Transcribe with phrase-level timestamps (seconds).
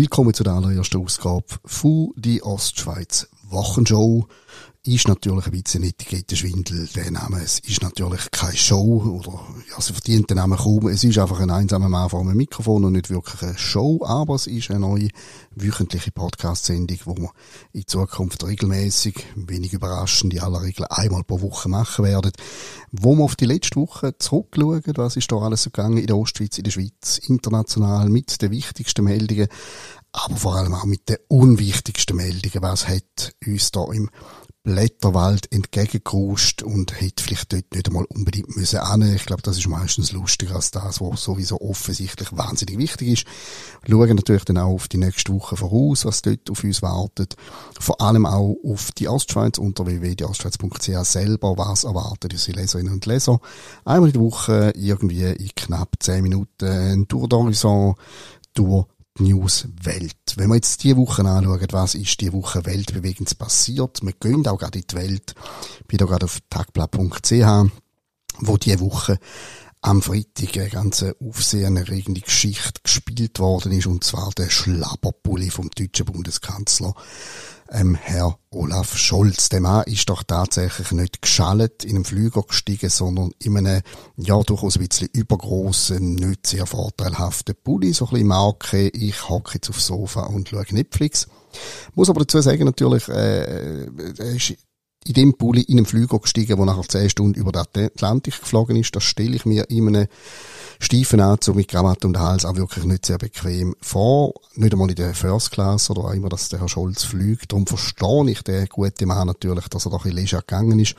[0.00, 4.26] Willkommen zu der allerersten Ausgabe von die Ostschweiz Wochenshow
[4.86, 7.42] ist natürlich ein bisschen Etikettenschwindel, der Name.
[7.42, 9.38] Es ist natürlich keine Show, oder,
[9.68, 10.88] ja, sie verdient den Namen kaum.
[10.88, 14.36] Es ist einfach ein einsamer Mann vor einem Mikrofon und nicht wirklich eine Show, aber
[14.36, 15.08] es ist eine neue
[15.54, 17.30] wöchentliche Podcast-Sendung, wo wir
[17.72, 22.32] in Zukunft regelmäßig, wenig überraschend, in aller Regel einmal pro Woche machen werden,
[22.90, 26.16] wo wir auf die letzte Woche zurückschauen, was ist da alles so gegangen in der
[26.16, 29.48] Ostschweiz, in der Schweiz, international, mit den wichtigsten Meldungen,
[30.12, 34.10] aber vor allem auch mit den unwichtigsten Meldungen, was hat uns da im
[34.62, 39.14] Blätterwald entgegengeruscht und hätte vielleicht dort nicht einmal unbedingt müssen hin.
[39.14, 43.24] Ich glaube, das ist meistens lustiger als das, was sowieso offensichtlich wahnsinnig wichtig ist.
[43.88, 47.36] Schauen natürlich dann auch auf die nächste Woche voraus, was dort auf uns wartet.
[47.78, 53.40] Vor allem auch auf die Ostschweiz unter www.ostschweiz.ch selber, was erwartet unsere Leserinnen und Leser.
[53.86, 57.94] Einmal in der Woche irgendwie in knapp zehn Minuten ein Tour d'Horizon
[58.52, 58.84] durch
[59.18, 60.16] Newswelt.
[60.36, 64.58] Wenn wir jetzt diese Woche anschauen, was ist diese Woche weltbewegend passiert, wir gehen auch
[64.58, 65.34] gerade in die Welt,
[65.88, 67.70] bin da gerade auf tagblatt.ch,
[68.38, 69.18] wo diese Woche
[69.82, 76.06] am Freitag eine ganz aufsehenerregende Geschichte gespielt worden ist, und zwar der Schlabberpulli vom deutschen
[76.06, 76.94] Bundeskanzler
[77.70, 79.48] ähm, Herr Olaf Scholz.
[79.48, 83.82] Der Mann ist doch tatsächlich nicht geschallet in einem Flüger gestiegen, sondern in einem,
[84.16, 89.54] ja, durchaus ein bisschen übergroßen, nicht sehr vorteilhaften Pulli, so ein bisschen Marke, ich hocke
[89.54, 91.28] jetzt aufs Sofa und schaue Netflix.
[91.94, 94.56] Muss aber dazu sagen, natürlich, äh, er ist
[95.06, 98.76] in dem Pulli in einem Flüger gestiegen, der nachher zehn Stunden über den Atlantik geflogen
[98.76, 98.94] ist.
[98.94, 100.08] Das stelle ich mir in einem
[100.78, 104.34] steifen Anzug mit Krawatte und Hals auch wirklich nicht sehr bequem vor.
[104.56, 107.52] Nicht einmal in der First Class oder auch immer, dass der Herr Scholz fliegt.
[107.52, 110.94] Darum verstehe ich den guten Mann natürlich, dass er doch in leger gegangen ist.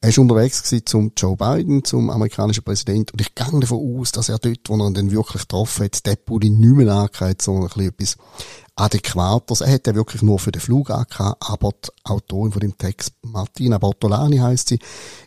[0.00, 4.28] Er ist unterwegs zum Joe Biden, zum amerikanischen Präsident, und ich gehe davon aus, dass
[4.28, 7.64] er dort, wo er ihn dann wirklich getroffen hat, den Pulli nicht mehr angehört, sondern
[7.64, 8.16] ein bisschen etwas
[8.76, 9.62] adäquateres.
[9.62, 13.78] Er ja wirklich nur für den Flug angehört, aber die Autorin von dem Text, Martina
[13.78, 14.78] Bortolani heisst sie,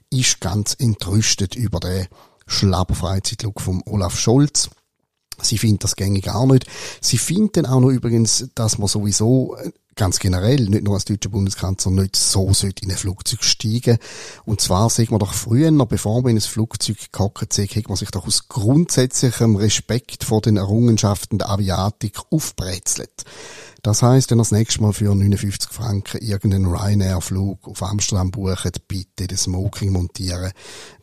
[0.10, 2.08] ist ganz entrüstet über den
[2.48, 4.70] Schlabberfreizeitlook vom Olaf Scholz.
[5.42, 6.66] Sie findet das gängig gar nicht.
[7.02, 11.04] Sie findet dann auch noch übrigens, dass man sowieso äh, ganz generell, nicht nur als
[11.04, 13.98] deutscher Bundeskanzler, nicht so sollte in ein Flugzeug steigen.
[14.46, 17.98] Und zwar, sagt man doch früher, bevor man in ein Flugzeug gehockt ist, hat man
[17.98, 23.26] sich doch aus grundsätzlichem Respekt vor den Errungenschaften der Aviatik aufbrezelt.
[23.82, 28.88] Das heißt, wenn ihr das nächste Mal für 59 Franken irgendeinen Ryanair-Flug auf Amsterdam bucht,
[28.88, 30.52] bitte den Smoking montieren.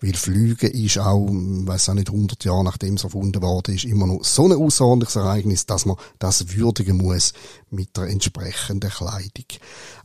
[0.01, 4.07] Weil Flügen ist auch, weiß auch nicht, 100 Jahre nachdem es erfunden worden ist, immer
[4.07, 7.33] noch so ein außerordentliches Ereignis, dass man das würdigen muss
[7.71, 9.47] mit der entsprechenden Kleidung.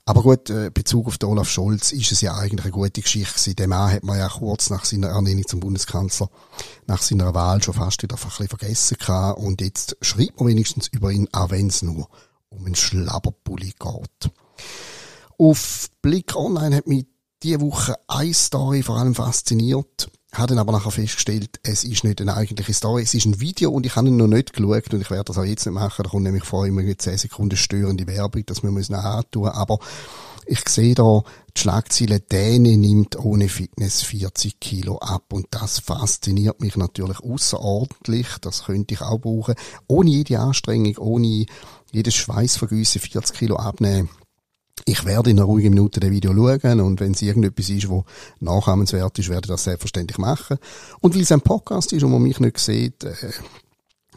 [0.05, 3.55] Aber gut, äh, Bezug auf Olaf Scholz ist es ja eigentlich eine gute Geschichte gewesen.
[3.55, 6.29] Den Mann hat man ja kurz nach seiner Ernennung zum Bundeskanzler,
[6.87, 9.39] nach seiner Wahl schon fast wieder ein bisschen vergessen gehabt.
[9.39, 12.07] Und jetzt schreibt man wenigstens über ihn, auch wenn es nur
[12.51, 14.31] um einen Schlabberpulli geht.
[15.37, 17.07] Auf Blick Online hat mich
[17.41, 20.10] diese Woche eine Story vor allem fasziniert.
[20.33, 23.69] Habe dann aber nachher festgestellt, es ist nicht eine eigentliche Story, es ist ein Video
[23.69, 26.03] und ich habe ihn noch nicht geschaut und ich werde das auch jetzt nicht machen.
[26.03, 29.49] Da kommt nämlich vor immer 10 Sekunden störende Werbung, dass wir müssen antun.
[29.49, 29.79] Aber
[30.45, 31.23] ich sehe da
[31.55, 38.27] die Schlagzeile, Däne nimmt ohne Fitness 40 Kilo ab und das fasziniert mich natürlich außerordentlich.
[38.39, 39.55] Das könnte ich auch brauchen.
[39.87, 41.45] Ohne jede Anstrengung, ohne
[41.91, 44.09] jedes Schweißvergüssen 40 Kilo abnehmen.
[44.85, 48.05] Ich werde in einer ruhigen Minute das Video schauen und wenn es irgendetwas ist, wo
[48.39, 50.57] nachahmenswert ist, werde ich das selbstverständlich machen.
[51.01, 53.13] Und weil es ein Podcast ist und man mich nicht sieht, äh,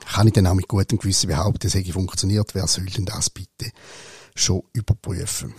[0.07, 2.55] kann ich dann auch mit gutem Gewissen behaupten, es hätte funktioniert.
[2.55, 3.71] Wer soll denn das bitte
[4.35, 5.55] schon überprüfen?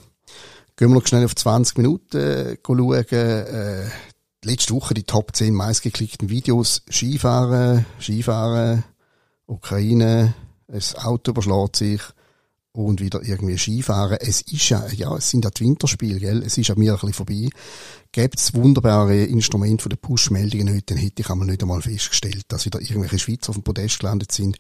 [0.78, 3.06] Gehen wir noch schnell auf 20 Minuten äh, schauen.
[3.12, 3.90] Äh,
[4.44, 6.84] letzte Woche die Top 10 meistgeklickten Videos.
[6.92, 8.84] Skifahren, Skifahren,
[9.46, 10.36] Ukraine,
[10.68, 12.02] ein Auto überschlägt sich
[12.76, 14.18] und wieder irgendwie Skifahren.
[14.20, 16.44] Es ist ja, ja, es sind ja die Winterspiele, gell?
[16.44, 17.50] Es ist ja mir ein bisschen vorbei.
[18.12, 22.44] Gäbe es wunderbare Instrumente von den Push-Meldungen heute, dann hätte ich einmal nicht einmal festgestellt,
[22.50, 24.58] dass wieder irgendwelche Schweizer auf dem Podest gelandet sind.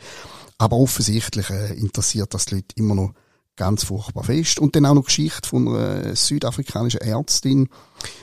[0.57, 3.13] Aber offensichtlich äh, interessiert das die Leute immer noch
[3.55, 4.59] ganz furchtbar fest.
[4.59, 7.69] Und dann auch noch Geschichte von einer südafrikanischen Ärztin,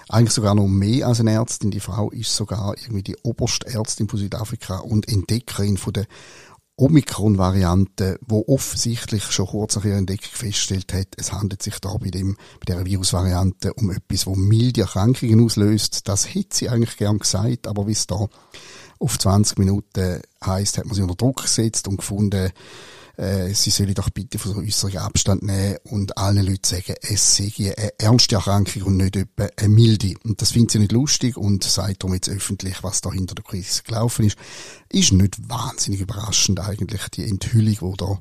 [0.08, 1.70] eigentlich sogar noch mehr als eine Ärztin.
[1.70, 6.06] Die Frau ist sogar irgendwie die oberste Ärztin von Südafrika und Entdeckerin von der
[6.76, 12.10] Omikron-Variante, wo offensichtlich schon kurz nach ihrer Entdeckung festgestellt hat, es handelt sich da bei
[12.10, 16.08] dem, bei der Virusvariante um etwas, wo milde Erkrankungen auslöst.
[16.08, 18.26] Das hätte sie eigentlich gern gesagt, aber wie es da
[18.98, 22.50] auf 20 Minuten heißt, hat man sie unter Druck gesetzt und gefunden,
[23.16, 27.36] äh, sie sollen doch bitte von so äußeren Abstand nehmen und allen Leuten sagen, es
[27.36, 30.14] sei eine ernste Erkrankung und nicht eine milde.
[30.24, 33.44] Und das findet sie nicht lustig und sagt darum jetzt öffentlich, was da hinter der
[33.44, 34.36] Krise gelaufen ist.
[34.88, 38.18] Ist nicht wahnsinnig überraschend eigentlich, die Enthüllung, die da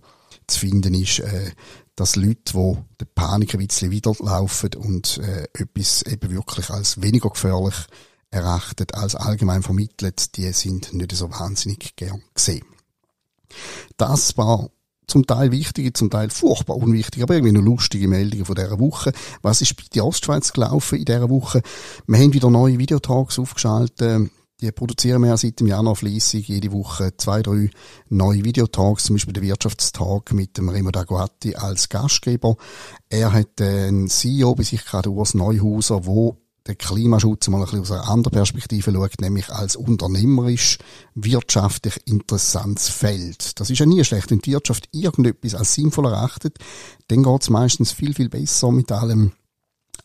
[0.48, 1.52] zu finden ist, äh,
[1.96, 7.30] dass Leute, die der Panik ein bisschen widerlaufen und äh, etwas eben wirklich als weniger
[7.30, 7.76] gefährlich
[8.32, 12.66] erachtet als allgemein vermittelt, die sind nicht so wahnsinnig gern gesehen.
[13.98, 14.70] Das war
[15.12, 19.12] zum Teil wichtige, zum Teil furchtbar unwichtige, aber irgendwie noch lustige Meldungen von dieser Woche.
[19.42, 21.62] Was ist bei der Ostschweiz gelaufen in dieser Woche?
[22.08, 24.32] Wir haben wieder neue Videotalks aufgeschaltet.
[24.62, 27.72] Die produzieren wir ja seit dem Januar fließig jede Woche zwei, drei
[28.10, 32.56] neue Videotalks, zum Beispiel der Wirtschaftstag mit dem Remo Daguatti als Gastgeber.
[33.10, 36.38] Er hat einen CEO bei sich gerade, Urs Neuhauser, wo
[36.68, 40.78] den Klimaschutz mal ein bisschen aus einer anderen Perspektive schaut, nämlich als unternehmerisch,
[41.16, 43.60] wirtschaftlich interessantes Feld.
[43.60, 46.58] Das ist ja nie schlecht, wenn die Wirtschaft irgendetwas als sinnvoll erachtet,
[47.08, 49.32] dann geht es meistens viel, viel besser mit allem,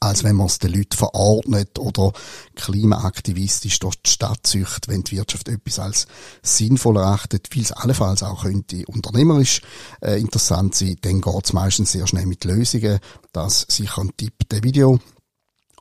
[0.01, 2.13] als wenn man es den Leuten verordnet oder
[2.55, 6.07] klimaaktivistisch durch die Stadt zücht, wenn die Wirtschaft etwas als
[6.43, 9.61] sinnvoll erachtet, weil es allenfalls auch könnte unternehmerisch
[10.01, 12.99] äh, interessant sein, dann geht es meistens sehr schnell mit Lösungen.
[13.33, 15.01] Das sicher ein Tipp der Video.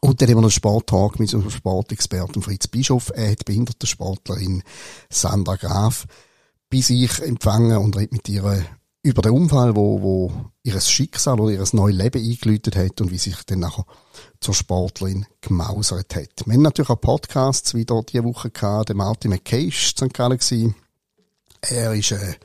[0.06, 3.12] Und dann haben wir einen Sporttag mit unserem Sportexperten Fritz Bischof.
[3.16, 4.62] Er hat behinderte Sportlerin
[5.10, 6.06] Sandra Graf
[6.70, 8.64] bei sich empfangen und redet mit ihr
[9.02, 10.32] über den Unfall, wo, wo
[10.62, 13.86] ihr Schicksal oder ihr neues Leben eingeläutet hat und wie sich dann nachher
[14.40, 16.46] zur Sportlerin gemausert hat.
[16.46, 18.90] Wir haben natürlich auch Podcasts wieder diese Woche gehabt.
[18.90, 20.14] Der Martin McKay war St.
[20.14, 20.76] Gallen.
[21.62, 22.36] Er ist äh,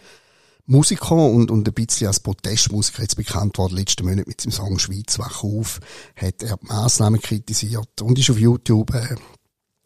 [0.70, 4.78] Musiker und, und ein bisschen als Protestmusiker jetzt bekannt worden, letzten Monat mit dem Song
[4.78, 5.80] Schweiz wach auf,
[6.14, 9.16] hat er die Massnahmen kritisiert und ist auf YouTube äh,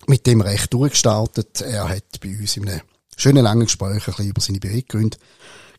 [0.07, 1.63] mit dem Recht durchgestartet.
[1.63, 2.83] Er hat bei uns in einem
[3.17, 5.17] schönen langen Gespräch ein bisschen über seine Beweggründe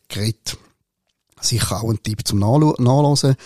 [0.08, 0.58] geredet.
[1.40, 3.36] Sicher auch ein Tipp zum Nachlesen.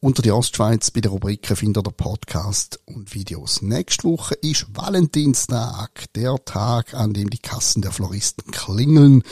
[0.00, 3.62] Unter die Ostschweiz bei der Rubrik findet ihr Podcast und Videos.
[3.62, 9.22] Nächste Woche ist Valentinstag, der Tag, an dem die Kassen der Floristen klingeln.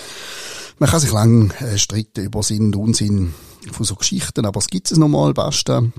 [0.84, 3.32] Man kann sich lang äh, streiten über Sinn und Unsinn
[3.72, 5.78] von so Geschichten, aber es gibt es nochmal, basta.
[5.78, 5.94] Und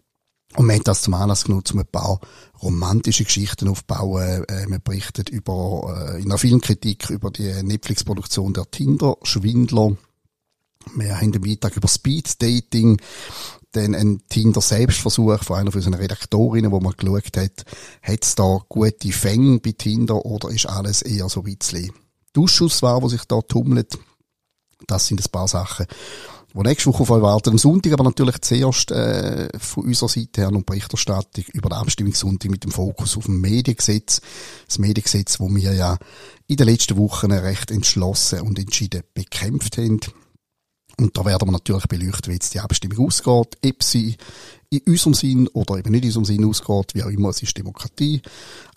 [0.67, 2.19] man hat das zum Anlass genommen, um ein paar
[2.61, 4.43] romantische Geschichten aufzubauen.
[4.47, 9.97] Äh, man berichtet über, äh, in einer Filmkritik über die Netflix-Produktion der Tinder-Schwindler.
[10.95, 13.01] Wir haben am Mittag über Speed Dating,
[13.71, 17.65] dann ein Tinder-Selbstversuch von einer von unseren Redaktorinnen, wo man geschaut hat,
[18.03, 21.91] hat es da gute Fänge bei Tinder oder ist alles eher so ein bisschen
[22.33, 23.97] Duschschuss war, wo sich da tummelt.
[24.87, 25.85] Das sind ein paar Sachen,
[26.53, 27.49] die nächste Woche auf euch warten.
[27.49, 32.49] Am Sonntag aber natürlich zuerst äh, von unserer Seite her noch Berichterstattung über den Abstimmungssonntag
[32.49, 34.21] mit dem Fokus auf dem Mediengesetz.
[34.65, 35.97] Das Mediengesetz, wo wir ja
[36.47, 39.99] in den letzten Wochen recht entschlossen und entschieden bekämpft haben.
[40.97, 44.15] Und da werden wir natürlich beleuchten, wie jetzt die Abstimmung ausgeht, ob sie
[44.69, 47.57] in unserem Sinn oder eben nicht in unserem Sinn ausgeht, wie auch immer, es ist
[47.57, 48.21] Demokratie.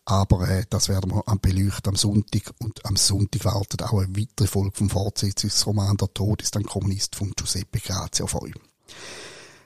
[0.05, 2.53] Aber äh, das werden wir am beleuchten am Sonntag.
[2.59, 7.15] Und am Sonntag wartet auch eine weitere Folge vom Fortsetzungsroman Der Tod ist ein Kommunist
[7.15, 8.55] von Giuseppe Grazia auf euch.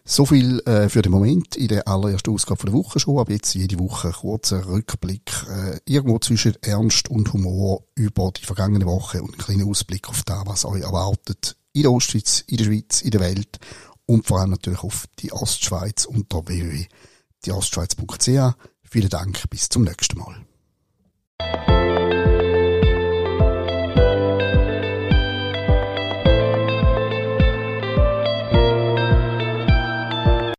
[0.04, 3.54] So viel äh, für den Moment in der allerersten Ausgabe der Woche schon, aber jetzt
[3.54, 9.22] jede Woche ein kurzer Rückblick äh, irgendwo zwischen Ernst und Humor über die vergangene Woche
[9.22, 13.02] und einen kleinen Ausblick auf das, was euch erwartet in der Ostschweiz, in der Schweiz,
[13.02, 13.58] in der Welt
[14.06, 18.56] und vor allem natürlich auf die Ostschweiz unter www.dieostschweiz.ch.
[18.82, 20.44] Vielen Dank, bis zum nächsten Mal.